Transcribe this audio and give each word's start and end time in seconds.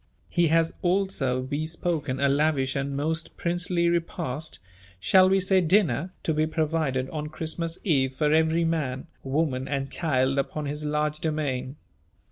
He 0.29 0.47
has 0.47 0.73
also 0.81 1.43
bespoken 1.43 2.19
a 2.19 2.27
lavish 2.27 2.75
and 2.75 2.97
most 2.97 3.37
princely 3.37 3.87
repast 3.87 4.57
shall 4.99 5.29
we 5.29 5.39
say 5.39 5.61
dinner 5.61 6.09
to 6.23 6.33
be 6.33 6.47
provided 6.47 7.07
on 7.11 7.29
Christmas 7.29 7.77
eve 7.83 8.15
for 8.15 8.33
every 8.33 8.65
man, 8.65 9.05
woman, 9.21 9.67
and 9.67 9.91
child 9.91 10.39
upon 10.39 10.65
his 10.65 10.85
large 10.85 11.19
domain. 11.19 11.75